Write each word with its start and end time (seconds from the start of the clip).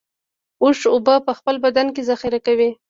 اوښ 0.63 0.79
اوبه 0.93 1.15
په 1.27 1.31
خپل 1.37 1.55
بدن 1.65 1.87
کې 1.95 2.01
ذخیره 2.09 2.39
کوي 2.47 2.69